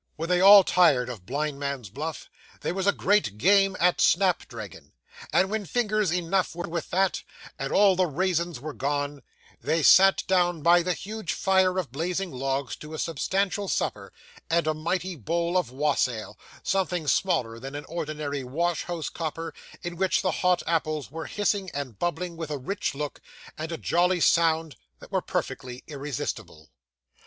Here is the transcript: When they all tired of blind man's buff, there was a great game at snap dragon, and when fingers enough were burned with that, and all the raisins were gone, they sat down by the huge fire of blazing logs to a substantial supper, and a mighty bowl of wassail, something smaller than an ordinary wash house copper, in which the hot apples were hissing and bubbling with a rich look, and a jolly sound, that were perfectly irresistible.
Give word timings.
When 0.15 0.29
they 0.29 0.41
all 0.41 0.63
tired 0.63 1.09
of 1.09 1.27
blind 1.27 1.59
man's 1.59 1.91
buff, 1.91 2.27
there 2.61 2.73
was 2.73 2.87
a 2.87 2.91
great 2.91 3.37
game 3.37 3.77
at 3.79 4.01
snap 4.01 4.47
dragon, 4.47 4.93
and 5.31 5.51
when 5.51 5.63
fingers 5.67 6.11
enough 6.11 6.55
were 6.55 6.63
burned 6.63 6.73
with 6.73 6.89
that, 6.89 7.21
and 7.59 7.71
all 7.71 7.95
the 7.95 8.07
raisins 8.07 8.59
were 8.59 8.73
gone, 8.73 9.21
they 9.61 9.83
sat 9.83 10.23
down 10.25 10.63
by 10.63 10.81
the 10.81 10.93
huge 10.95 11.33
fire 11.33 11.77
of 11.77 11.91
blazing 11.91 12.31
logs 12.31 12.75
to 12.77 12.95
a 12.95 12.97
substantial 12.97 13.67
supper, 13.67 14.11
and 14.49 14.65
a 14.65 14.73
mighty 14.73 15.15
bowl 15.15 15.55
of 15.55 15.69
wassail, 15.69 16.35
something 16.63 17.05
smaller 17.07 17.59
than 17.59 17.75
an 17.75 17.85
ordinary 17.85 18.43
wash 18.43 18.85
house 18.85 19.07
copper, 19.07 19.53
in 19.83 19.97
which 19.97 20.23
the 20.23 20.31
hot 20.31 20.63
apples 20.65 21.11
were 21.11 21.27
hissing 21.27 21.69
and 21.75 21.99
bubbling 21.99 22.35
with 22.35 22.49
a 22.49 22.57
rich 22.57 22.95
look, 22.95 23.21
and 23.55 23.71
a 23.71 23.77
jolly 23.77 24.19
sound, 24.19 24.77
that 24.97 25.11
were 25.11 25.21
perfectly 25.21 25.83
irresistible. 25.85 26.71